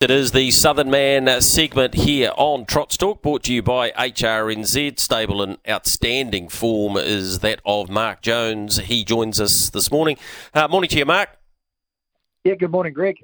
[0.00, 4.96] It is the Southern Man segment here on Trot Talk, brought to you by HRNZ.
[4.96, 8.78] Stable and outstanding form is that of Mark Jones.
[8.78, 10.16] He joins us this morning.
[10.54, 11.30] Uh, morning to you, Mark.
[12.44, 13.16] Yeah, good morning, Greg.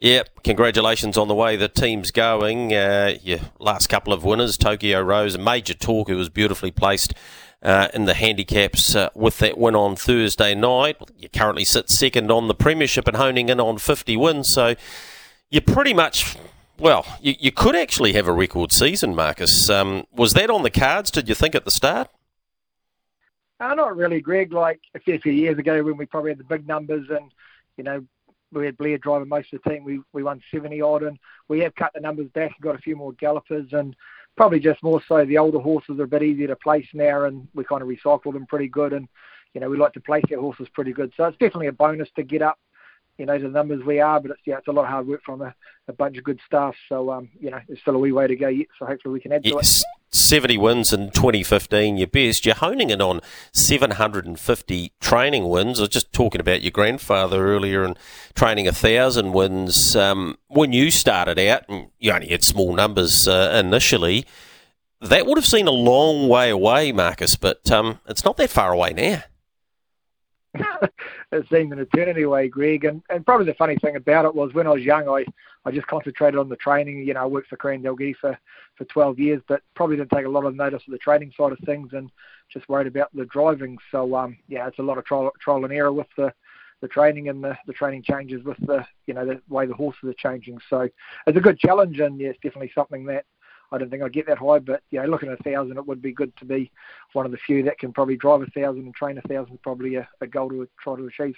[0.00, 2.74] Yeah, congratulations on the way the team's going.
[2.74, 7.14] Uh, your last couple of winners, Tokyo Rose Major Talk, who was beautifully placed
[7.62, 10.96] uh, in the handicaps uh, with that win on Thursday night.
[11.16, 14.74] You currently sit second on the Premiership and honing in on 50 wins, so
[15.50, 16.36] you pretty much,
[16.78, 19.68] well, you, you could actually have a record season, Marcus.
[19.68, 22.08] Um, was that on the cards, did you think, at the start?
[23.58, 24.52] Uh, not really, Greg.
[24.52, 27.30] Like a few, few years ago when we probably had the big numbers and,
[27.76, 28.04] you know,
[28.52, 29.84] we had Blair driving most of the team.
[29.84, 32.78] We we won 70 odd, and we have cut the numbers back and got a
[32.78, 33.94] few more gallopers, and
[34.36, 37.46] probably just more so the older horses are a bit easier to place now, and
[37.54, 39.08] we kind of recycle them pretty good, and
[39.54, 41.12] you know we like to place our horses pretty good.
[41.16, 42.58] So it's definitely a bonus to get up,
[43.20, 45.06] you know, to the numbers we are, but it's yeah, it's a lot of hard
[45.06, 45.54] work from a,
[45.88, 46.74] a bunch of good staff.
[46.88, 48.68] So um, you know, there's still a wee way to go yet.
[48.78, 50.16] So hopefully we can add to Yes, it.
[50.16, 52.46] 70 wins in 2015, your best.
[52.46, 53.20] You're honing in on
[53.52, 55.78] 750 training wins.
[55.78, 57.98] I was just talking about your grandfather earlier and
[58.34, 59.94] training a thousand wins.
[59.94, 64.24] Um, when you started out, and you only had small numbers uh, initially,
[65.02, 68.72] that would have seemed a long way away, Marcus, but um, it's not that far
[68.72, 69.22] away now.
[71.32, 72.84] it seemed an eternity away, Greg.
[72.84, 75.24] And, and probably the funny thing about it was when I was young, I,
[75.64, 77.04] I just concentrated on the training.
[77.04, 78.38] You know, I worked for Korean Delgi for,
[78.76, 81.52] for 12 years, but probably didn't take a lot of notice of the training side
[81.52, 82.10] of things and
[82.52, 83.78] just worried about the driving.
[83.92, 86.32] So, um, yeah, it's a lot of trial, trial and error with the,
[86.80, 90.04] the training and the, the training changes with the, you know, the way the horses
[90.04, 90.58] are changing.
[90.68, 90.88] So
[91.26, 93.24] it's a good challenge and, yeah, it's definitely something that
[93.72, 96.02] I don't think I'd get that high, but yeah, looking at a thousand, it would
[96.02, 96.70] be good to be
[97.12, 99.62] one of the few that can probably drive a thousand and train a thousand.
[99.62, 101.36] Probably a, a goal to try to achieve.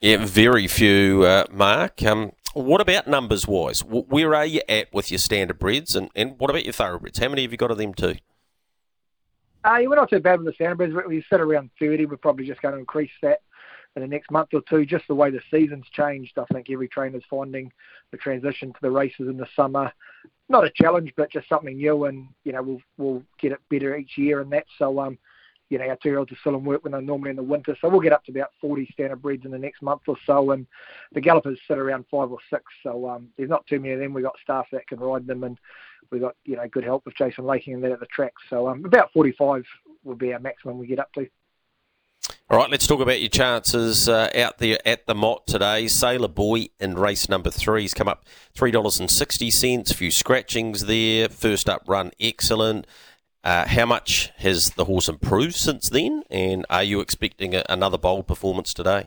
[0.00, 2.02] Yeah, very few, uh, Mark.
[2.02, 3.82] Um, what about numbers wise?
[3.82, 7.18] Where are you at with your standard breeds, and, and what about your thoroughbreds?
[7.18, 8.16] How many have you got of them too?
[9.64, 10.94] Uh, yeah, we're not too bad with the standardbreds.
[11.08, 12.04] We we sit around 30.
[12.06, 13.40] We're probably just going to increase that
[13.96, 16.38] in the next month or two, just the way the season's changed.
[16.38, 17.72] I think every trainer's finding
[18.10, 19.92] the transition to the races in the summer
[20.48, 23.96] not a challenge, but just something new, and you know we'll we'll get it better
[23.96, 24.66] each year and that.
[24.78, 25.18] So um,
[25.70, 27.88] you know our two-year-olds are still in work when they're normally in the winter, so
[27.88, 30.66] we'll get up to about 40 standard breeds in the next month or so, and
[31.12, 32.64] the gallopers sit around five or six.
[32.82, 34.12] So um, there's not too many of them.
[34.12, 35.58] We've got staff that can ride them, and
[36.10, 38.34] we've got you know good help with Jason Laking and that at the track.
[38.50, 39.64] So um, about 45
[40.04, 41.26] would be our maximum we get up to.
[42.50, 45.88] All right, let's talk about your chances uh, out there at the Mott today.
[45.88, 48.24] Sailor Boy in race number three has come up
[48.54, 49.90] three dollars and sixty cents.
[49.90, 51.28] A few scratchings there.
[51.28, 52.86] First up run, excellent.
[53.42, 56.22] Uh, how much has the horse improved since then?
[56.30, 59.06] And are you expecting a, another bold performance today?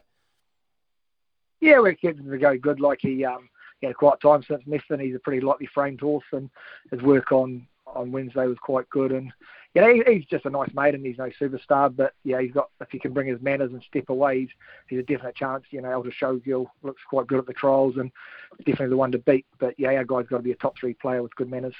[1.59, 2.79] Yeah, we're expecting to go good.
[2.79, 3.49] Like he, um,
[3.81, 5.01] he had a time since Methven.
[5.01, 6.49] He's a pretty lightly framed horse, and
[6.91, 9.11] his work on on Wednesday was quite good.
[9.11, 9.31] And
[9.73, 11.03] you know, he, he's just a nice maiden.
[11.03, 14.09] He's no superstar, but yeah, he's got if he can bring his manners and step
[14.09, 14.49] away, he's,
[14.87, 15.65] he's a definite chance.
[15.71, 18.11] You know, Elder Showgirl looks quite good at the trials and
[18.59, 19.45] definitely the one to beat.
[19.59, 21.75] But yeah, our guy's got to be a top three player with good manners.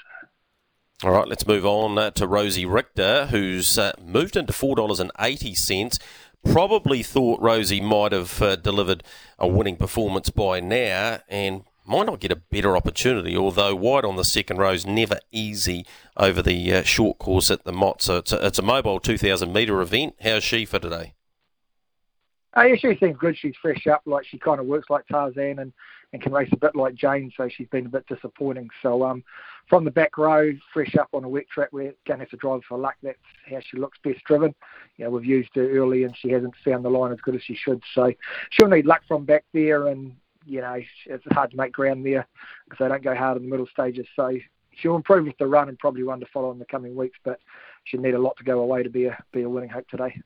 [1.04, 4.98] All right, let's move on uh, to Rosie Richter, who's uh, moved into four dollars
[4.98, 5.98] and eighty cents.
[6.44, 9.04] Probably thought Rosie might have uh, delivered
[9.38, 13.36] a winning performance by now, and might not get a better opportunity.
[13.36, 17.64] Although wide on the second row is never easy over the uh, short course at
[17.64, 18.02] the Mott.
[18.02, 20.14] So it's a, it's a mobile two thousand metre event.
[20.20, 21.14] How's she for today?
[22.54, 23.36] Oh, yeah, she seems good.
[23.36, 25.72] She's fresh up, like she kind of works like Tarzan and,
[26.12, 28.70] and can race a bit like Jane, so she's been a bit disappointing.
[28.82, 29.22] So um,
[29.68, 32.36] from the back row, fresh up on a wet track, we're going to have to
[32.38, 32.96] drive for luck.
[33.02, 33.18] That's
[33.48, 34.54] how she looks best driven.
[34.96, 37.42] You know, we've used her early and she hasn't found the line as good as
[37.42, 37.82] she should.
[37.94, 38.12] So
[38.50, 40.16] she'll need luck from back there and,
[40.48, 42.26] you know, it's hard to make ground there
[42.64, 44.06] because they don't go hard in the middle stages.
[44.16, 44.38] So
[44.72, 47.40] she'll improve with the run and probably one to follow in the coming weeks, but
[47.84, 50.20] she'll need a lot to go away to be a, be a winning hope today.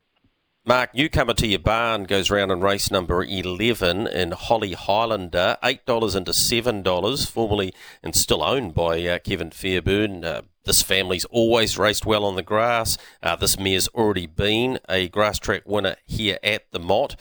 [0.65, 6.15] Mark, newcomer to your barn goes round in race number 11 in Holly Highlander, $8
[6.15, 10.23] into $7, formerly and still owned by uh, Kevin Fairbairn.
[10.23, 12.97] Uh, this family's always raced well on the grass.
[13.21, 17.17] Uh, this mare's already been a grass track winner here at the Mott.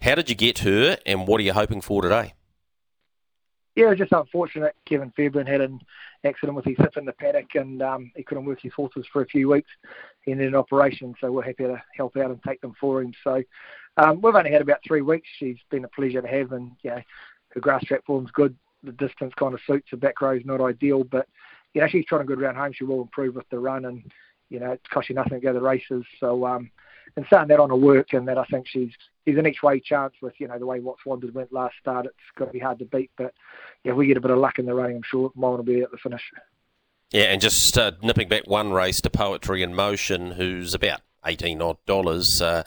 [0.00, 2.32] How did you get her and what are you hoping for today?
[3.76, 4.74] Yeah, it was just unfortunate.
[4.86, 5.80] Kevin Fairbairn had an
[6.24, 9.20] accident with his hip in the paddock, and um, he couldn't work his horses for
[9.20, 9.68] a few weeks.
[10.22, 13.12] He needed an operation, so we're happy to help out and take them for him.
[13.22, 13.42] So
[13.98, 15.28] um, we've only had about three weeks.
[15.38, 17.02] She's been a pleasure to have, and yeah,
[17.50, 18.56] her grass form's good.
[18.82, 19.88] The distance kind of suits.
[19.90, 21.28] The back row's not ideal, but
[21.74, 22.72] you know she's trying a good round home.
[22.72, 24.10] She will improve with the run, and
[24.48, 26.04] you know it's cost you nothing to go to the races.
[26.18, 26.70] So um,
[27.16, 28.90] and starting that on a work, and that I think she's
[29.24, 32.06] she's an each way chance with you know the way What's Wanted went last start.
[32.06, 33.34] It's going to be hard to beat, but
[33.84, 35.62] yeah, if we get a bit of luck in the running, I'm sure mine will
[35.62, 36.22] be at the finish.
[37.12, 41.62] Yeah, and just uh, nipping back one race to Poetry in Motion, who's about eighteen
[41.62, 42.42] odd dollars.
[42.42, 42.64] Uh,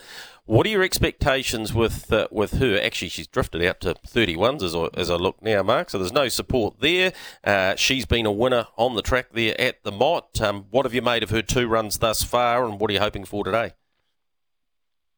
[0.49, 2.79] what are your expectations with uh, with her?
[2.81, 5.91] Actually, she's drifted out to 31s as as I look now, Mark.
[5.91, 7.13] So there's no support there.
[7.43, 10.41] Uh, she's been a winner on the track there at the Mott.
[10.41, 12.99] Um, what have you made of her two runs thus far, and what are you
[12.99, 13.73] hoping for today?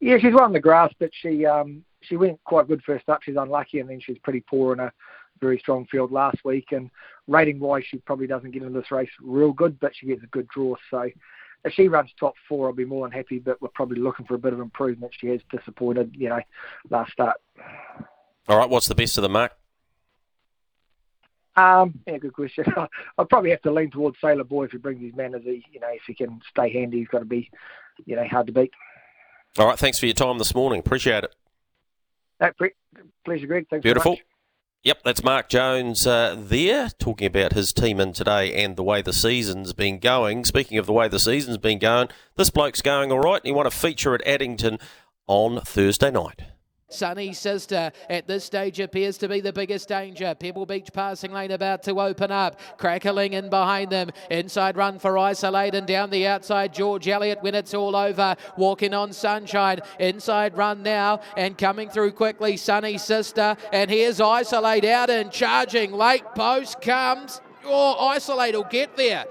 [0.02, 3.22] Yeah, she's won the grass, but she um, she went quite good first up.
[3.22, 4.92] She's unlucky, and then she's pretty poor in a
[5.40, 6.72] very strong field last week.
[6.72, 6.90] And
[7.28, 10.26] rating wise, she probably doesn't get into this race real good, but she gets a
[10.26, 10.74] good draw.
[10.90, 11.08] So
[11.64, 13.38] if she runs top four, I'll be more than happy.
[13.38, 15.12] But we're probably looking for a bit of improvement.
[15.16, 16.40] She has disappointed, you know,
[16.90, 17.36] last start.
[18.48, 19.52] All right, what's the best of the mark?
[21.54, 22.64] Um, yeah, good question.
[23.18, 25.42] I'll probably have to lean towards Sailor Boy if he brings his manners.
[25.44, 27.48] He, you know, if he can stay handy, he's got to be,
[28.04, 28.72] you know, hard to beat.
[29.58, 30.80] All right, thanks for your time this morning.
[30.80, 31.34] Appreciate it.
[32.94, 33.66] No, pleasure, Greg.
[33.68, 34.16] Thanks Beautiful.
[34.84, 39.00] Yep, that's Mark Jones uh, there talking about his team in today and the way
[39.00, 40.44] the season's been going.
[40.44, 43.52] Speaking of the way the season's been going, this bloke's going all right, and he
[43.52, 44.78] won a feature at Addington
[45.28, 46.42] on Thursday night.
[46.92, 50.34] Sunny Sister at this stage appears to be the biggest danger.
[50.34, 52.58] Pebble Beach passing lane about to open up.
[52.78, 54.10] Crackling in behind them.
[54.30, 58.36] Inside run for Isolate and down the outside George Elliott when it's all over.
[58.56, 59.80] Walking on Sunshine.
[59.98, 63.56] Inside run now and coming through quickly Sunny Sister.
[63.72, 65.92] And here's Isolate out and charging.
[65.92, 67.40] Late post comes.
[67.64, 69.24] Oh, Isolate will get there.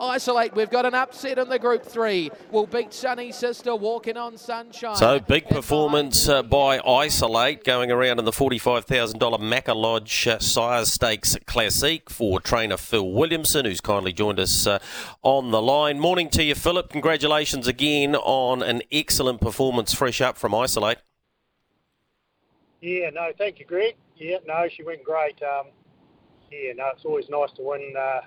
[0.00, 2.30] Isolate, we've got an upset in the group three.
[2.50, 4.96] Will beat Sunny Sister walking on sunshine.
[4.96, 10.84] So big performance uh, by Isolate going around in the $45,000 Macca Lodge uh, Sire
[10.84, 14.78] Stakes Classic for trainer Phil Williamson, who's kindly joined us uh,
[15.22, 15.98] on the line.
[15.98, 16.90] Morning to you, Philip.
[16.90, 20.98] Congratulations again on an excellent performance fresh up from Isolate.
[22.80, 23.96] Yeah, no, thank you, Greg.
[24.16, 25.40] Yeah, no, she went great.
[25.42, 25.66] Um,
[26.50, 28.20] yeah, no, it's always nice to win uh,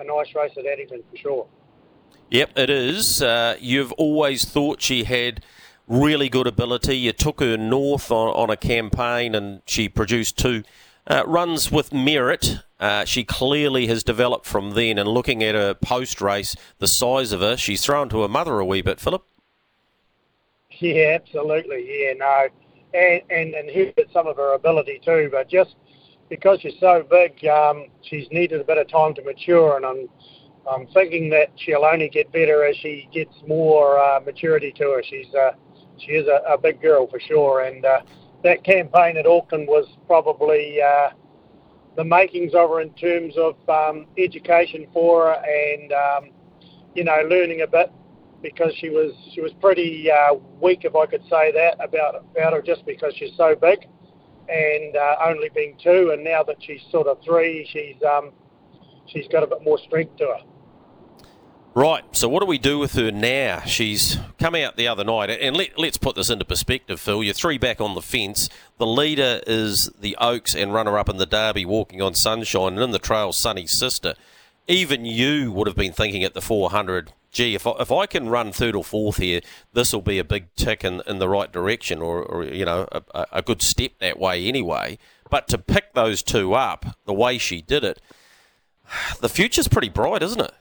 [0.00, 1.46] a nice race at Addington for sure.
[2.30, 3.22] Yep, it is.
[3.22, 5.44] Uh, you've always thought she had
[5.86, 6.96] really good ability.
[6.96, 10.64] You took her north on, on a campaign and she produced two
[11.06, 12.58] uh, runs with merit.
[12.80, 14.98] Uh, she clearly has developed from then.
[14.98, 18.58] And looking at her post race, the size of her, she's thrown to her mother
[18.58, 19.24] a wee bit, Philip.
[20.80, 21.86] Yeah, absolutely.
[21.86, 22.48] Yeah, no.
[22.94, 25.76] And, and, and here's some of her ability too, but just
[26.28, 30.08] because she's so big, um, she's needed a bit of time to mature, and I'm
[30.70, 35.02] I'm thinking that she'll only get better as she gets more uh, maturity to her.
[35.02, 35.52] She's uh,
[35.98, 38.00] she is a, a big girl for sure, and uh,
[38.42, 41.10] that campaign at Auckland was probably uh,
[41.96, 46.30] the makings of her in terms of um, education for her and um,
[46.94, 47.92] you know learning a bit
[48.42, 52.52] because she was she was pretty uh, weak, if I could say that about about
[52.54, 53.86] her, just because she's so big
[54.48, 58.32] and uh, only being two, and now that she's sort of three, she's um,
[59.06, 60.40] she's got a bit more strength to her.
[61.76, 62.04] Right.
[62.12, 63.62] So what do we do with her now?
[63.66, 67.24] She's come out the other night, and let, us put this into perspective, Phil.
[67.24, 68.48] You're three back on the fence.
[68.78, 72.90] The leader is the Oaks and runner-up in the Derby, walking on sunshine, and in
[72.92, 74.14] the trail, Sunny Sister.
[74.68, 78.30] Even you would have been thinking at the 400 gee, if I, if I can
[78.30, 79.42] run third or fourth here,
[79.74, 82.88] this will be a big tick in, in the right direction, or, or you know,
[82.92, 84.96] a, a good step that way anyway.
[85.28, 88.00] But to pick those two up the way she did it,
[89.20, 90.54] the future's pretty bright, isn't it?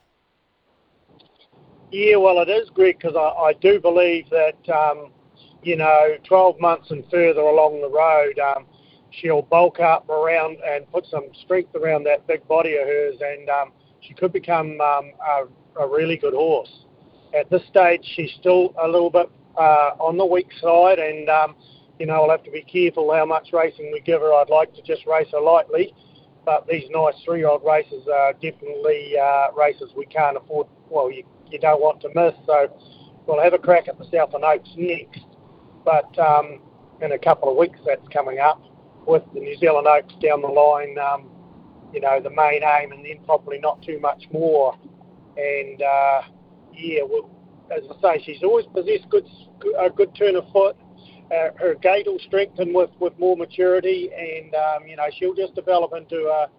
[1.92, 5.12] Yeah, well, it is, Greg, because I, I do believe that, um,
[5.62, 8.66] you know, 12 months and further along the road, um,
[9.12, 13.48] she'll bulk up around and put some strength around that big body of hers, and
[13.48, 13.72] um,
[14.08, 15.46] she could become um, a
[15.80, 16.86] a really good horse.
[17.34, 21.56] At this stage, she's still a little bit uh, on the weak side, and um,
[22.00, 24.34] you know, I'll have to be careful how much racing we give her.
[24.34, 25.94] I'd like to just race her lightly,
[26.46, 30.68] but these nice three-year-old races are definitely uh, races we can't afford.
[30.90, 32.34] Well, you, you don't want to miss.
[32.46, 32.68] So
[33.26, 35.26] we'll have a crack at the Southern Oaks next,
[35.86, 36.62] but um,
[37.02, 38.62] in a couple of weeks that's coming up
[39.08, 40.98] with the New Zealand Oaks down the line.
[41.94, 44.76] You know, the main aim, and then probably not too much more
[45.38, 46.22] and uh,
[46.74, 47.30] yeah, well,
[47.72, 49.28] as I say, she's always possessed good
[49.80, 50.76] a good turn of foot.
[51.32, 55.56] Uh, her gait will strengthen with, with more maturity, and um, you know she'll just
[55.56, 56.50] develop into a,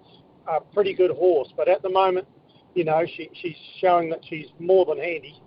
[0.50, 1.52] a pretty good horse.
[1.56, 2.26] But at the moment,
[2.74, 5.40] you know, she, she's showing that she's more than handy.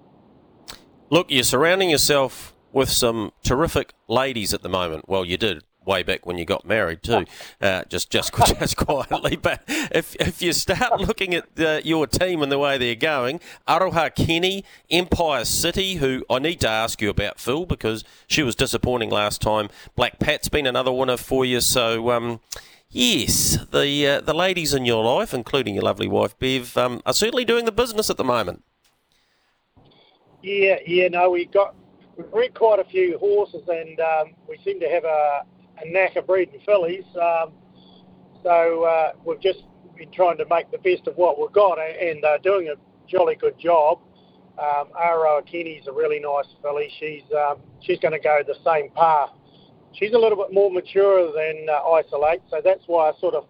[1.10, 5.10] Look, you're surrounding yourself with some terrific ladies at the moment.
[5.10, 7.25] Well, you did way back when you got married too,
[7.62, 9.36] uh, just just just quietly.
[9.36, 13.39] But if if you start looking at uh, your team and the way they're going,
[13.67, 18.56] Aroha Kenny, Empire City, who I need to ask you about Phil because she was
[18.56, 19.70] disappointing last time.
[19.96, 22.12] Black Pat's been another winner for you, so.
[22.12, 22.39] Um,
[22.89, 27.13] Yes, the uh, the ladies in your life, including your lovely wife Bev, um, are
[27.13, 28.63] certainly doing the business at the moment.
[30.41, 31.75] Yeah, yeah, no, we got
[32.15, 35.41] we've bred quite a few horses, and um, we seem to have a,
[35.84, 37.06] a knack of breeding fillies.
[37.16, 37.54] Um,
[38.44, 39.60] so uh, we've just
[39.98, 42.76] been trying to make the best of what we've got, and uh, doing a
[43.10, 44.00] jolly good job.
[44.60, 46.90] Um, Aroha Kenny's a really nice filly.
[47.00, 49.30] She's um, she's going to go the same path
[49.98, 53.46] she's a little bit more mature than uh, Isolate, so that's why I sort of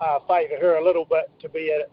[0.00, 1.90] uh, favour her a little bit to be at,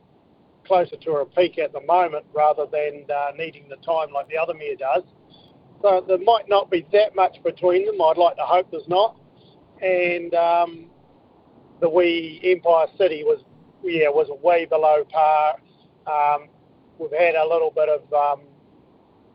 [0.66, 4.38] closer to her peak at the moment rather than uh, needing the time like the
[4.38, 5.04] other mare does.
[5.82, 8.02] So there might not be that much between them.
[8.02, 9.18] I'd like to hope there's not.
[9.82, 10.86] And um,
[11.82, 13.44] the wee Empire City was,
[13.84, 15.56] yeah, was way below par.
[16.08, 16.48] Um,
[16.98, 18.46] we've had a little bit of um,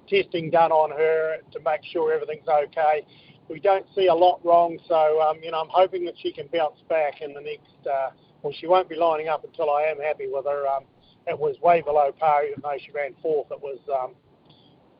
[0.09, 3.05] testing done on her to make sure everything's okay
[3.51, 4.79] we don't see a lot wrong.
[4.87, 7.87] So, um, you know, I'm hoping that she can bounce back in the next.
[7.87, 8.11] Uh,
[8.43, 10.67] well, she won't be lining up until I am happy with her.
[10.69, 10.85] Um,
[11.27, 13.49] it was way below par, even though she ran fourth.
[13.51, 14.15] It was, um,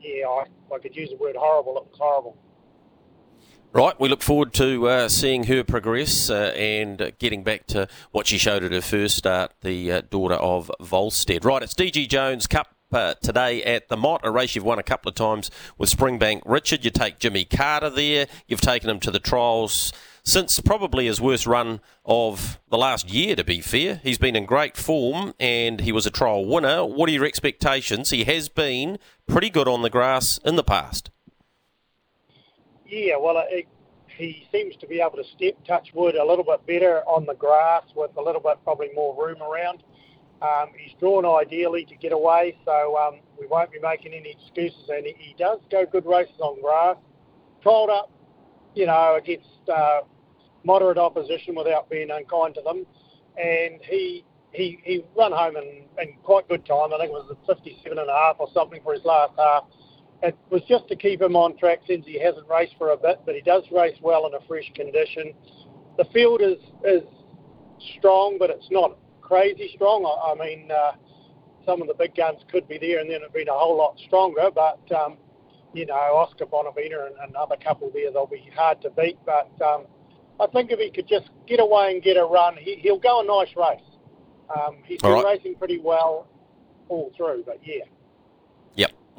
[0.01, 1.79] yeah, I, I could use the word horrible.
[1.79, 2.37] It was horrible.
[3.73, 8.27] Right, we look forward to uh, seeing her progress uh, and getting back to what
[8.27, 11.45] she showed at her first start, the uh, daughter of Volstead.
[11.45, 14.83] Right, it's DG Jones Cup uh, today at the Mott, a race you've won a
[14.83, 16.85] couple of times with Springbank Richard.
[16.85, 18.27] You take Jimmy Carter there.
[18.49, 19.93] You've taken him to the trials
[20.25, 24.01] since probably his worst run of the last year, to be fair.
[24.03, 26.85] He's been in great form and he was a trial winner.
[26.85, 28.11] What are your expectations?
[28.11, 28.99] He has been
[29.29, 31.11] pretty good on the grass in the past.
[32.91, 33.69] Yeah, well, it,
[34.17, 37.35] he seems to be able to step touch wood a little bit better on the
[37.35, 39.85] grass with a little bit probably more room around.
[40.43, 44.89] Um, he's drawn ideally to get away, so um, we won't be making any excuses.
[44.89, 46.97] And he, he does go good races on grass.
[47.65, 48.11] Trialled up,
[48.75, 50.01] you know, against uh,
[50.65, 52.87] moderate opposition without being unkind to them,
[53.37, 56.93] and he he he run home in, in quite good time.
[56.93, 59.65] I think it was 57 and a half or something for his last half.
[60.23, 63.21] It was just to keep him on track since he hasn't raced for a bit,
[63.25, 65.33] but he does race well in a fresh condition.
[65.97, 67.03] The field is is
[67.99, 70.05] strong, but it's not crazy strong.
[70.05, 70.93] I, I mean, uh,
[71.65, 73.99] some of the big guns could be there, and then it'd been a whole lot
[74.07, 74.51] stronger.
[74.55, 75.17] But um,
[75.73, 79.19] you know, Oscar Bonavena and, another couple there, they'll be hard to beat.
[79.25, 79.87] But um,
[80.39, 83.21] I think if he could just get away and get a run, he, he'll go
[83.21, 83.87] a nice race.
[84.55, 85.39] Um, he's been right.
[85.39, 86.29] racing pretty well
[86.89, 87.85] all through, but yeah.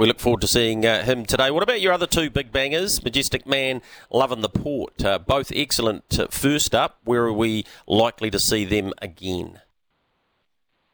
[0.02, 1.52] We look forward to seeing uh, him today.
[1.52, 5.06] What about your other two big bangers, Majestic Man, Loving the Port?
[5.06, 6.98] Uh, both excellent uh, first up.
[7.04, 9.62] Where are we likely to see them again?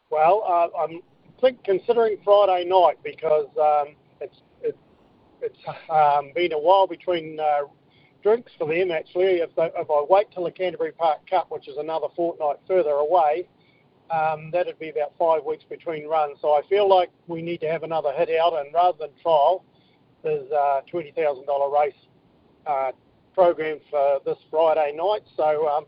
[0.09, 0.99] Well, uh, I'm
[1.39, 4.77] think considering Friday night because um, it's it,
[5.41, 5.59] it's
[5.89, 7.61] um, been a while between uh,
[8.21, 8.91] drinks for them.
[8.91, 12.57] Actually, if, they, if I wait till the Canterbury Park Cup, which is another fortnight
[12.67, 13.47] further away,
[14.11, 16.37] um, that'd be about five weeks between runs.
[16.41, 19.63] So I feel like we need to have another hit out, and rather than trial,
[20.23, 21.95] there's a twenty thousand dollar race
[22.65, 22.91] uh,
[23.33, 25.23] program for this Friday night.
[25.35, 25.85] So um,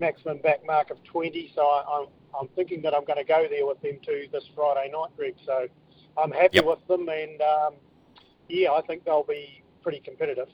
[0.00, 1.52] maximum back mark of twenty.
[1.54, 2.06] So I, I'm
[2.38, 5.34] I'm thinking that I'm going to go there with them too this Friday night, Greg.
[5.44, 5.68] So
[6.16, 6.66] I'm happy yep.
[6.66, 7.74] with them, and um,
[8.48, 10.48] yeah, I think they'll be pretty competitive.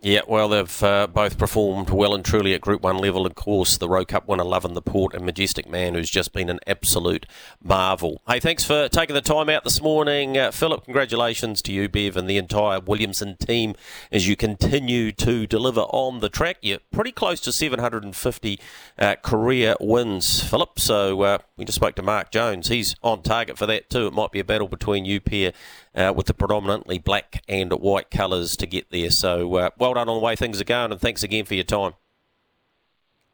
[0.00, 3.26] Yeah, well, they've uh, both performed well and truly at Group 1 level.
[3.26, 6.48] Of course, the Rowe Cup winner, Loving the Port, and Majestic Man, who's just been
[6.48, 7.26] an absolute
[7.60, 8.22] marvel.
[8.28, 10.38] Hey, thanks for taking the time out this morning.
[10.38, 13.74] Uh, Philip, congratulations to you, Bev, and the entire Williamson team
[14.12, 16.58] as you continue to deliver on the track.
[16.62, 18.60] You're pretty close to 750
[19.00, 20.78] uh, career wins, Philip.
[20.78, 22.68] So uh, we just spoke to Mark Jones.
[22.68, 24.06] He's on target for that too.
[24.06, 25.52] It might be a battle between you pair
[25.98, 29.10] uh, with the predominantly black and white colours to get there.
[29.10, 31.64] So uh, well done on the way things are going, and thanks again for your
[31.64, 31.94] time.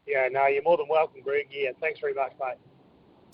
[0.07, 1.47] Yeah, no, you're more than welcome, Greg.
[1.51, 2.57] Yeah, thanks very much, mate.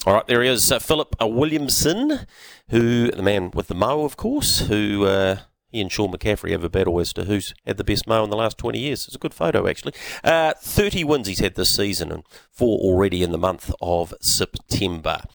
[0.05, 2.25] All right, there he is, uh, Philip Williamson,
[2.69, 5.37] who the man with the mow, of course, who uh,
[5.71, 8.31] he and Sean McCaffrey have a battle as to who's had the best mow in
[8.31, 9.05] the last 20 years.
[9.05, 9.93] It's a good photo, actually.
[10.23, 15.21] Uh, 30 wins he's had this season and four already in the month of September.